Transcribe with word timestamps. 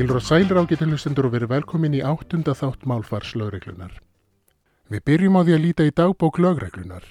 Heilur 0.00 0.16
og 0.16 0.22
sælir 0.24 0.56
ágættu 0.56 0.86
hlustendur 0.88 1.26
og 1.28 1.34
verið 1.34 1.50
velkomin 1.52 1.92
í 1.92 1.98
áttunda 2.00 2.54
þátt 2.56 2.86
málfars 2.88 3.34
lögreglunar. 3.36 3.90
Við 4.88 5.02
byrjum 5.04 5.36
á 5.36 5.44
því 5.44 5.52
að 5.56 5.60
líta 5.66 5.84
í 5.84 5.92
dagbók 5.92 6.38
lögreglunar. 6.40 7.04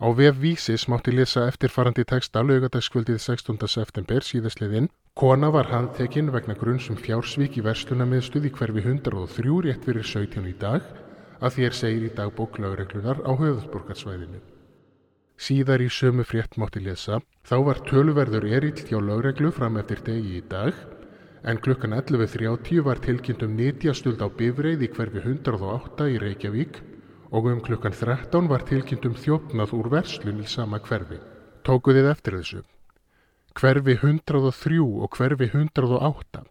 Á 0.00 0.08
vef 0.16 0.38
Vísis 0.40 0.86
mátti 0.88 1.12
lesa 1.12 1.42
eftirfarandi 1.50 2.06
texta 2.08 2.40
lögadagskvöldið 2.40 3.20
16. 3.20 3.68
september 3.68 4.24
síðastliðinn. 4.24 4.88
Kona 5.12 5.52
var 5.52 5.68
handtekinn 5.68 6.32
vegna 6.32 6.56
grunnsum 6.56 6.96
fjársvík 6.96 7.60
í 7.60 7.66
verslunamiðstuð 7.68 8.48
í 8.48 8.54
hverfi 8.56 8.86
103 8.88 9.60
rétt 9.68 9.84
fyrir 9.84 10.08
17 10.14 10.48
í 10.48 10.56
dag 10.64 10.80
að 11.44 11.60
þér 11.60 11.78
segir 11.82 12.08
í 12.08 12.14
dagbók 12.16 12.56
lögreglunar 12.56 13.20
á 13.20 13.36
höfðsborgarsvæðinu. 13.36 14.40
Síðar 15.36 15.84
í 15.84 15.92
sömu 15.92 16.24
frétt 16.24 16.56
mátti 16.56 16.80
lesa, 16.80 17.20
þá 17.44 17.56
var 17.68 17.84
töluverður 17.84 18.48
erill 18.48 18.80
hjá 18.80 18.96
lögreglu 18.96 19.52
fram 19.52 19.76
eftir 19.76 20.00
degi 20.08 20.38
í 20.40 20.44
dag, 20.48 20.72
en 21.44 21.60
klukkan 21.60 21.92
11.30 21.92 22.80
var 22.84 23.00
tilkynnt 23.04 23.42
um 23.44 23.52
nýtjastöld 23.58 24.22
á 24.24 24.28
bifreið 24.32 24.86
í 24.86 24.88
hverfi 24.96 25.20
108 25.20 26.06
í 26.14 26.16
Reykjavík 26.22 26.78
og 27.36 27.50
um 27.50 27.60
klukkan 27.60 27.92
13 27.92 28.48
var 28.48 28.64
tilkynnt 28.64 29.04
um 29.04 29.16
þjófnað 29.18 29.74
úr 29.76 29.90
verslun 29.92 30.40
í 30.40 30.48
sama 30.48 30.80
hverfi. 30.80 31.18
Tókuð 31.64 32.00
þið 32.00 32.08
eftir 32.12 32.38
þessu. 32.38 32.62
Hverfi 33.60 33.96
103 34.00 34.80
og 34.80 35.18
hverfi 35.18 35.50
108. 35.52 36.44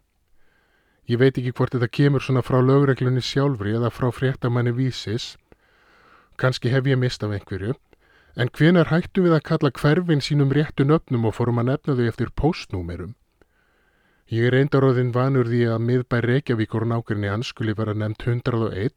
Ég 1.10 1.20
veit 1.20 1.36
ekki 1.36 1.52
hvort 1.58 1.74
þetta 1.74 1.90
kemur 1.90 2.22
svona 2.22 2.44
frá 2.46 2.60
lögreglunni 2.62 3.20
sjálfri 3.20 3.74
eða 3.74 3.90
frá 3.92 4.08
fréttamanni 4.14 4.72
vísis. 4.72 5.34
Kanski 6.38 6.70
hef 6.70 6.86
ég 6.86 7.00
mist 7.02 7.26
af 7.26 7.34
einhverju. 7.34 7.74
En 8.38 8.50
hvenar 8.50 8.88
hættu 8.94 9.26
við 9.26 9.36
að 9.36 9.44
kalla 9.50 9.74
hverfin 9.74 10.22
sínum 10.22 10.54
réttu 10.54 10.86
nöfnum 10.86 11.26
og 11.28 11.36
fórum 11.36 11.60
að 11.62 11.70
nefna 11.72 11.98
þau 11.98 12.08
eftir 12.08 12.32
postnúmerum? 12.34 13.14
Ég 14.32 14.48
er 14.48 14.56
eindaróðin 14.56 15.12
vanur 15.12 15.50
því 15.50 15.60
að 15.74 15.82
miðbær 15.84 16.24
Reykjavík 16.30 16.74
og 16.78 16.86
nákvæmni 16.88 17.28
hans 17.28 17.50
skuli 17.52 17.74
vera 17.76 17.92
nefnt 17.92 18.24
101 18.24 18.94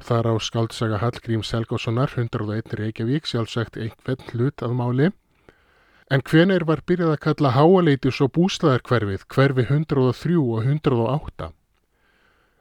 og 0.00 0.06
þar 0.08 0.30
á 0.32 0.34
skaldsaga 0.40 1.02
Hallgrím 1.02 1.44
Selgássonar 1.44 2.16
101 2.16 2.72
Reykjavík 2.80 3.28
sjálfsagt 3.28 3.76
einhvern 3.76 4.24
hlut 4.32 4.64
að 4.64 4.76
máli. 4.80 5.10
En 6.10 6.24
hvenar 6.24 6.64
var 6.64 6.80
byrjað 6.88 7.14
að 7.14 7.24
kalla 7.28 7.54
háaleitis 7.54 8.20
og 8.24 8.32
bústaðarkverfið 8.38 9.28
hverfi 9.28 9.66
103 9.68 10.40
og 10.40 10.64
108? 10.64 11.52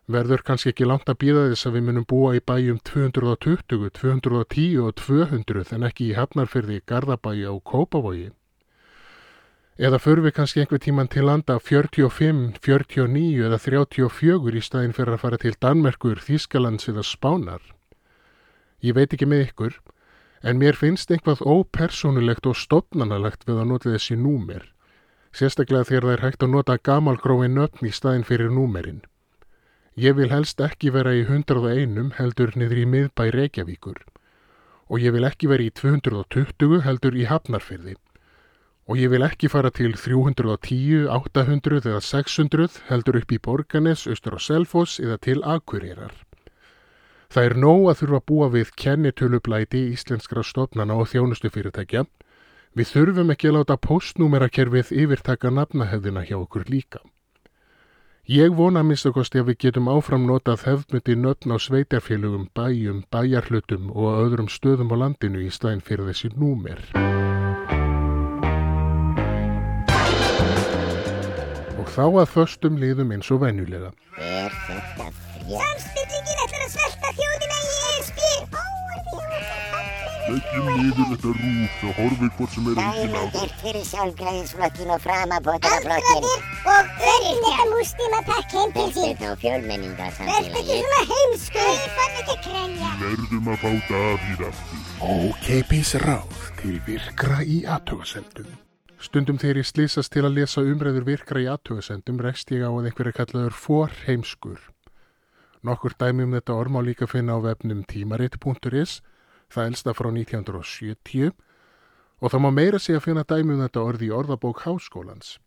verður 0.10 0.42
kannski 0.46 0.72
ekki 0.72 0.88
langt 0.90 1.10
að 1.12 1.20
býða 1.22 1.46
þess 1.52 1.68
að 1.70 1.76
við 1.78 1.84
munum 1.88 2.06
búa 2.10 2.34
í 2.34 2.42
bæjum 2.42 2.80
220, 2.90 3.92
210 4.00 4.80
og 4.82 4.96
200 4.98 5.74
en 5.78 5.86
ekki 5.86 6.10
í 6.10 6.16
Hafnarfyrði, 6.18 6.82
Garðabæi 6.90 7.46
og 7.52 7.62
Kópavogi. 7.64 8.30
Eða 9.80 9.96
förum 10.04 10.26
við 10.28 10.34
kannski 10.36 10.60
einhver 10.60 10.82
tíman 10.84 11.08
til 11.08 11.22
landa 11.24 11.56
45, 11.56 12.58
49 12.60 13.46
eða 13.48 13.58
34 13.64 14.58
í 14.60 14.64
staðin 14.66 14.96
fyrir 14.98 15.14
að 15.16 15.22
fara 15.22 15.38
til 15.40 15.54
Danmerkur, 15.56 16.20
Þískalands 16.20 16.90
eða 16.92 17.06
Spánar. 17.08 17.62
Ég 18.84 18.98
veit 18.98 19.16
ekki 19.16 19.30
með 19.32 19.46
ykkur, 19.46 19.78
en 20.44 20.60
mér 20.60 20.76
finnst 20.76 21.14
einhvað 21.16 21.46
ópersonulegt 21.48 22.50
og 22.52 22.60
stopnanalegt 22.60 23.48
við 23.48 23.62
að 23.62 23.70
nota 23.72 23.94
þessi 23.94 24.18
númer, 24.20 24.68
sérstaklega 25.32 25.88
þegar 25.88 26.10
það 26.10 26.18
er 26.18 26.26
hægt 26.28 26.44
að 26.44 26.54
nota 26.58 26.78
gamalgróin 26.90 27.56
nöfn 27.56 27.88
í 27.88 27.94
staðin 27.96 28.28
fyrir 28.28 28.52
númerinn. 28.52 29.00
Ég 29.96 30.20
vil 30.20 30.28
helst 30.36 30.60
ekki 30.60 30.92
vera 30.92 31.16
í 31.16 31.24
101 31.24 32.20
heldur 32.20 32.52
niður 32.60 32.84
í 32.84 32.86
miðbæ 32.98 33.32
Reykjavíkur 33.32 34.04
og 34.90 35.00
ég 35.00 35.16
vil 35.16 35.24
ekki 35.24 35.48
vera 35.48 35.64
í 35.64 35.72
220 35.72 36.84
heldur 36.84 37.16
í 37.16 37.32
Hafnarfyrði 37.32 37.96
og 38.90 38.98
ég 38.98 39.12
vil 39.14 39.22
ekki 39.22 39.52
fara 39.54 39.70
til 39.70 39.94
310, 39.94 41.06
800 41.14 41.84
eða 41.92 42.02
600 42.02 42.80
heldur 42.88 43.20
upp 43.20 43.32
í 43.32 43.38
Borganes, 43.38 44.08
Östur 44.10 44.40
og 44.40 44.42
Selfoss 44.42 44.98
eða 44.98 45.20
til 45.22 45.44
Akureyrar. 45.46 46.16
Það 47.30 47.46
er 47.46 47.56
nóg 47.62 47.84
að 47.92 48.00
þurfa 48.00 48.18
að 48.18 48.26
búa 48.32 48.48
við 48.50 48.72
kennitölublæti 48.82 49.84
íslenskra 49.94 50.42
stofnana 50.42 50.98
og 50.98 51.12
þjónustu 51.12 51.52
fyrirtækja. 51.54 52.08
Við 52.74 52.90
þurfum 52.96 53.30
ekki 53.36 53.52
að 53.52 53.60
láta 53.60 53.78
postnúmerakerfið 53.78 54.92
yfirtaka 55.04 55.54
nafnahefðina 55.54 56.26
hjá 56.26 56.40
okkur 56.40 56.66
líka. 56.66 57.04
Ég 58.30 58.54
vona 58.58 58.82
að 58.82 58.90
minnstakosti 58.90 59.42
að 59.42 59.52
við 59.52 59.60
getum 59.68 59.90
áfram 59.90 60.26
notað 60.30 60.66
hefðmyndi 60.66 61.18
nöfn 61.18 61.54
á 61.54 61.58
sveitarfélugum, 61.62 62.50
bæjum, 62.58 63.04
bæjarhlutum 63.14 63.90
og 63.94 64.22
öðrum 64.26 64.50
stöðum 64.50 64.94
á 64.94 64.96
landinu 65.06 65.46
í 65.46 65.54
stæðin 65.54 65.86
fyrir 65.86 66.10
þessi 66.10 66.34
númer. 66.38 66.82
Þá 72.00 72.06
að 72.22 72.30
föstum 72.32 72.78
liðum 72.80 73.10
eins 73.12 73.28
og 73.36 73.42
venjulega. 73.42 73.90
Er 74.24 74.54
þetta 74.70 75.08
þrjá? 75.12 75.58
Samstillingin 75.60 76.44
ætlar 76.46 76.62
að 76.64 76.70
svelta 76.78 77.10
þjóðina 77.18 77.58
í 77.60 77.74
ESB. 77.90 78.20
Leggjum 80.30 80.70
niður 80.78 81.10
þetta 81.10 81.34
rúf 81.42 81.84
og 81.90 81.98
horfið 81.98 82.32
hvort 82.38 82.54
sem 82.56 82.70
er 82.72 82.80
engin 82.86 82.88
á 82.88 83.20
Dæmið 83.20 83.34
það. 83.34 83.44
er 83.44 83.52
fyrir 83.64 83.86
sjálfgræðisflokkin 83.90 84.94
og 84.96 85.04
framabótaraflokkin. 85.08 86.30
Aldraðir 86.30 86.72
og 86.76 87.04
öryrkja 87.10 87.68
múslima 87.74 88.24
takk 88.32 88.56
heim 88.56 88.74
til 88.78 88.88
sín. 88.96 89.04
Þetta 89.10 89.34
og 89.34 89.44
fjölmenningar 89.44 90.16
Verð 90.22 90.58
ekki 90.62 90.80
svona 90.80 91.04
heimsku. 91.12 91.68
Ég 91.68 91.92
fann 92.00 92.18
ekki 92.24 92.38
að 92.38 92.42
krænja. 92.48 92.94
Verðum 93.04 93.52
að 93.52 93.62
fá 93.66 93.70
Davíð 93.92 94.48
aftur. 94.54 94.88
Ókeipis 95.20 95.94
ráð 96.08 96.42
til 96.64 96.80
virkra 96.88 97.44
í 97.44 97.60
aðtöðasendum. 97.76 98.56
Stundum 99.00 99.38
þegar 99.40 99.62
ég 99.62 99.68
slýsast 99.70 100.12
til 100.12 100.26
að 100.28 100.42
lesa 100.42 100.60
umræður 100.60 101.06
virkra 101.08 101.40
í 101.40 101.46
aðtöðasendum 101.48 102.18
rekst 102.20 102.50
ég 102.52 102.66
á 102.68 102.72
að 102.72 102.90
einhverja 102.90 103.16
kallaður 103.16 103.56
forheimskur. 103.56 104.60
Nokkur 105.64 105.96
dæmi 105.96 106.26
um 106.28 106.36
þetta 106.36 106.58
orð 106.60 106.74
má 106.76 106.80
líka 106.84 107.08
finna 107.08 107.40
á 107.40 107.44
vefnum 107.48 107.86
tímarit.is, 107.88 109.00
það 109.48 109.72
elsta 109.72 109.96
frá 109.96 110.12
1970 110.12 111.32
og 112.20 112.34
það 112.34 112.44
má 112.44 112.50
meira 112.52 112.80
sé 112.80 113.00
að 113.00 113.06
finna 113.08 113.24
dæmi 113.24 113.56
um 113.56 113.64
þetta 113.64 113.88
orð 113.88 114.04
í 114.04 114.12
orðabók 114.20 114.64
háskólans. 114.68 115.38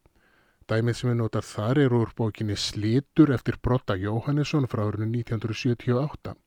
Dæmið 0.64 0.96
sem 0.96 1.12
við 1.12 1.18
notar 1.20 1.44
þar 1.44 1.84
er 1.84 1.92
úr 1.92 2.16
bókinni 2.16 2.56
Slitur 2.56 3.36
eftir 3.36 3.60
Brotta 3.60 4.00
Jóhannesson 4.00 4.64
frá 4.64 4.86
árinu 4.86 5.10
1978. 5.12 6.38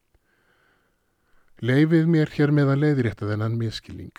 Leifið 1.62 2.10
mér 2.10 2.34
hér 2.34 2.50
með 2.52 2.74
að 2.74 2.82
leiðrétta 2.88 3.30
þennan 3.30 3.60
miskilning. 3.62 4.16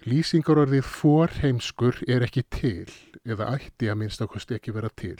Lýsingarorðið 0.00 0.86
forheimskur 0.88 1.98
er 2.08 2.22
ekki 2.24 2.40
til 2.48 2.88
eða 3.20 3.50
ætti 3.58 3.90
að 3.92 3.98
minnstakosti 4.00 4.56
ekki 4.56 4.72
vera 4.72 4.88
til. 4.96 5.18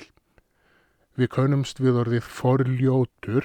Við 1.20 1.28
kaunumst 1.34 1.82
við 1.84 1.98
orðið 2.00 2.24
forljótur, 2.24 3.44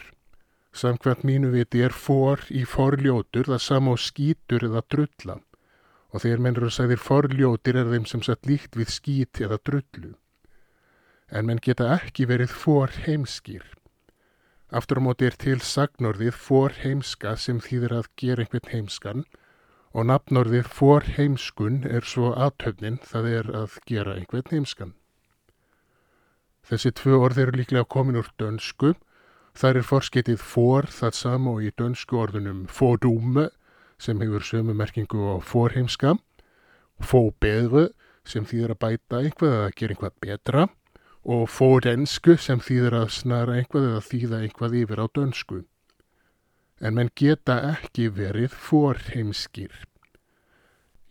samkvæmt 0.72 1.26
mínu 1.28 1.52
viti 1.52 1.84
er 1.84 1.92
for 1.92 2.40
í 2.48 2.64
forljótur 2.64 3.52
það 3.52 3.62
sama 3.68 3.96
á 3.96 4.00
skítur 4.00 4.64
eða 4.70 4.86
drulla 4.88 5.38
og 6.16 6.24
þegar 6.24 6.44
mennur 6.46 6.70
að 6.70 6.76
sagðir 6.78 7.04
forljótir 7.04 7.82
er 7.82 7.92
þeim 7.92 8.08
sem 8.08 8.24
satt 8.24 8.48
líkt 8.48 8.80
við 8.80 8.96
skít 8.96 9.44
eða 9.44 9.60
drullu. 9.68 10.16
En 11.28 11.50
menn 11.50 11.60
geta 11.60 11.92
ekki 11.98 12.30
verið 12.32 12.54
forheimskir. 12.56 13.66
Aftur 14.72 15.04
á 15.04 15.06
móti 15.12 15.28
er 15.28 15.36
til 15.36 15.60
sagnorðið 15.60 16.38
forheimska 16.40 17.36
sem 17.36 17.60
þýðir 17.60 18.00
að 18.00 18.14
gera 18.16 18.46
einhvern 18.46 18.72
heimskan 18.72 19.28
og 19.96 20.10
nafnorðið 20.10 20.68
forheimskun 20.76 21.82
er 21.88 22.04
svo 22.04 22.34
aðtöfnin 22.36 23.00
það 23.08 23.28
er 23.32 23.52
að 23.64 23.80
gera 23.88 24.16
einhvern 24.20 24.52
heimskan. 24.52 24.94
Þessi 26.66 26.92
tvö 26.98 27.20
orð 27.28 27.40
eru 27.44 27.60
líklega 27.60 27.86
komin 27.86 28.18
úr 28.20 28.32
dönsku. 28.42 28.96
Þar 29.56 29.80
er 29.80 29.88
forsketið 29.88 30.42
for 30.42 30.90
það 30.92 31.14
sama 31.16 31.54
og 31.56 31.64
í 31.64 31.72
dönsku 31.80 32.18
orðunum 32.20 32.66
fordúme 32.68 33.48
sem 34.02 34.20
hefur 34.20 34.44
sömu 34.44 34.74
merkingu 34.76 35.30
á 35.32 35.40
forheimska, 35.40 36.18
fóbeðru 37.00 37.86
sem 38.28 38.44
þýðir 38.50 38.74
að 38.74 38.82
bæta 38.82 39.22
einhvað 39.22 39.56
eða 39.60 39.72
gera 39.78 39.96
einhvað 39.96 40.18
betra 40.26 40.66
og 41.38 41.48
fódensku 41.50 42.36
sem 42.42 42.60
þýðir 42.60 43.00
að 43.00 43.14
snara 43.16 43.56
einhvað 43.62 43.90
eða 43.94 44.04
þýða 44.10 44.42
einhvað 44.44 44.78
yfir 44.82 45.02
á 45.02 45.06
dönsku. 45.16 45.64
En 46.82 46.98
menn 46.98 47.14
geta 47.16 47.62
ekki 47.72 48.10
verið 48.12 48.58
forheimskir. 48.68 49.86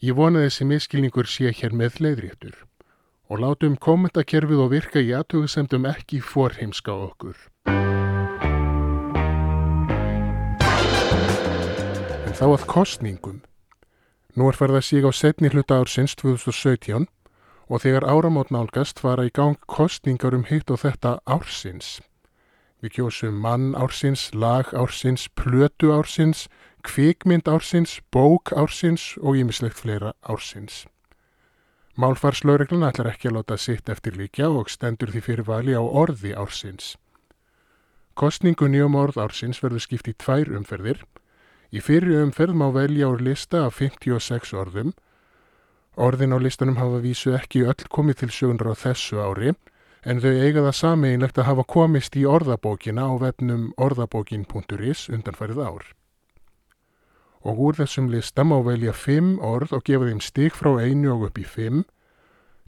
Ég 0.05 0.12
vona 0.19 0.43
þessi 0.43 0.67
miskilningur 0.69 1.29
sé 1.31 1.49
hér 1.56 1.73
með 1.73 1.95
leiðréttur 2.05 2.56
og 3.33 3.39
látum 3.41 3.77
kommentakerfið 3.81 4.59
og 4.61 4.73
virka 4.75 5.01
í 5.01 5.15
aðtöðusemdum 5.17 5.87
ekki 5.89 6.19
forheimska 6.21 6.93
okkur. 7.06 7.39
En 12.27 12.37
þá 12.37 12.45
að 12.51 12.67
kostningum. 12.75 13.39
Nú 14.37 14.51
er 14.51 14.59
farið 14.59 14.81
að 14.83 14.87
síga 14.91 15.09
á 15.09 15.12
setni 15.17 15.49
hluta 15.55 15.81
ársins 15.81 16.12
2017 16.21 17.09
og 17.73 17.85
þegar 17.87 18.05
áramót 18.05 18.53
nálgast 18.53 19.01
fara 19.01 19.25
í 19.25 19.33
gang 19.33 19.56
kostningar 19.65 20.37
um 20.37 20.45
hitt 20.51 20.69
og 20.69 20.83
þetta 20.85 21.17
ársins. 21.25 22.03
Við 22.85 22.99
kjósum 22.99 23.41
mann 23.41 23.73
ársins, 23.73 24.35
lag 24.37 24.69
ársins, 24.77 25.31
plötu 25.33 25.97
ársins, 25.97 26.45
kvikmynd 26.84 27.48
ársins, 27.48 27.98
bók 28.12 28.52
ársins 28.52 29.14
og 29.20 29.38
ímislegt 29.40 29.81
fleira 29.81 30.12
ársins. 30.20 30.84
Málfarslögreglun 31.94 32.82
ætlar 32.88 33.12
ekki 33.12 33.31
að 33.31 33.36
láta 33.38 33.56
sitt 33.60 33.88
eftir 33.88 34.16
líkja 34.19 34.48
og 34.50 34.70
stendur 34.72 35.12
því 35.14 35.20
fyrir 35.22 35.46
vali 35.46 35.76
á 35.78 35.82
orði 35.82 36.32
ársins. 36.34 36.96
Kostningunni 38.19 38.82
um 38.82 38.96
orð 38.98 39.20
ársins 39.22 39.62
verður 39.62 39.84
skipt 39.84 40.10
í 40.10 40.14
tvær 40.19 40.50
umferðir. 40.58 41.00
Í 41.75 41.82
fyrri 41.82 42.19
umferð 42.19 42.58
má 42.58 42.69
velja 42.75 43.08
úr 43.10 43.22
lista 43.22 43.64
af 43.66 43.78
56 43.78 44.54
orðum. 44.58 44.92
Orðin 45.94 46.34
á 46.34 46.38
listanum 46.42 46.78
hafa 46.82 47.00
vísu 47.02 47.34
ekki 47.38 47.62
öll 47.66 47.88
komið 47.90 48.25
til 48.25 48.32
sögunar 48.34 48.75
á 48.75 48.82
þessu 48.84 49.22
ári 49.22 49.54
en 50.04 50.20
þau 50.20 50.32
eiga 50.34 50.62
það 50.66 50.78
sameinlegt 50.78 51.38
að 51.38 51.48
hafa 51.48 51.64
komist 51.75 52.16
í 52.19 52.26
orðabókina 52.28 53.06
á 53.06 53.14
vefnum 53.22 53.70
orðabókin.is 53.78 55.08
undanfærið 55.14 55.62
ár. 55.62 55.94
Og 57.44 57.61
úr 57.61 57.76
þessum 57.76 58.08
lista 58.08 58.44
má 58.44 58.56
velja 58.64 58.93
5 58.96 59.37
orð 59.44 59.75
og 59.76 59.85
gefa 59.85 60.08
þeim 60.08 60.20
stig 60.25 60.56
frá 60.56 60.73
einu 60.81 61.12
og 61.12 61.26
upp 61.29 61.38
í 61.38 61.44
5. 61.44 61.85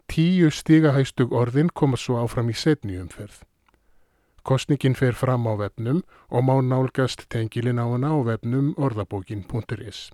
Tíu 0.06 0.50
stigahæstug 0.52 1.32
orðin 1.32 1.72
koma 1.72 1.96
svo 1.96 2.20
áfram 2.20 2.52
í 2.52 2.56
setni 2.56 2.98
umferð. 3.00 3.40
Kostningin 4.46 4.94
fer 4.94 5.16
fram 5.18 5.48
á 5.50 5.58
vefnum 5.58 6.04
og 6.30 6.44
má 6.46 6.54
nálgast 6.62 7.26
tengilin 7.32 7.82
á 7.82 7.86
hana 7.88 8.12
á 8.14 8.18
vefnum 8.22 8.74
orðabókin.is. 8.78 10.12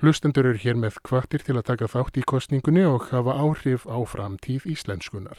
Hlustendur 0.00 0.50
eru 0.50 0.60
hér 0.60 0.76
með 0.80 0.98
kvartir 1.04 1.46
til 1.46 1.56
að 1.56 1.68
taka 1.70 1.88
þátt 1.88 2.20
í 2.20 2.26
kostningunni 2.26 2.84
og 2.88 3.08
hafa 3.14 3.38
áhrif 3.38 3.86
á 3.88 3.96
framtíð 4.04 4.66
íslenskunar. 4.74 5.38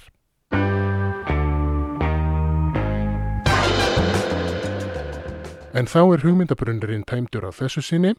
En 5.71 5.87
þá 5.87 6.01
er 6.17 6.23
hugmyndabrunnerinn 6.25 7.05
tæmdur 7.07 7.47
á 7.47 7.51
þessu 7.55 7.81
sinni. 7.85 8.15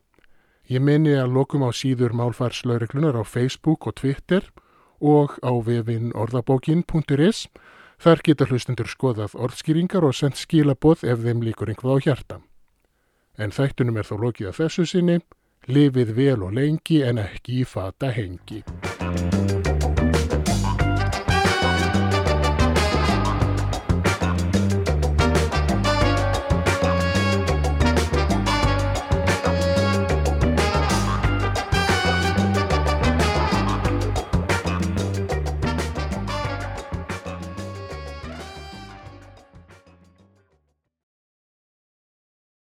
Ég 0.73 0.81
meni 0.81 1.13
að 1.21 1.35
lokum 1.37 1.65
á 1.67 1.71
síður 1.75 2.15
málfarslaureglunar 2.17 3.19
á 3.21 3.25
Facebook 3.29 3.87
og 3.87 3.99
Twitter 4.01 4.47
og 5.01 5.37
á 5.45 5.53
vefin 5.61 6.15
orðabókin.is. 6.17 7.49
Þar 8.01 8.23
geta 8.25 8.49
hlustendur 8.49 8.89
skoðað 8.89 9.37
orðskýringar 9.37 10.07
og 10.07 10.17
sendt 10.17 10.41
skilaboð 10.41 11.05
ef 11.05 11.21
þeim 11.27 11.45
líkur 11.45 11.75
einhvað 11.75 12.01
á 12.01 12.05
hjarta. 12.07 12.41
En 13.37 13.53
þættunum 13.53 14.01
er 14.01 14.09
þó 14.09 14.17
lokið 14.25 14.49
að 14.49 14.59
þessu 14.63 14.87
sinni. 14.89 15.21
Lifið 15.69 16.17
vel 16.17 16.41
og 16.43 16.57
lengi 16.57 17.03
en 17.07 17.21
ekki 17.23 17.61
í 17.63 17.69
fata 17.69 18.11
hengi. 18.17 18.65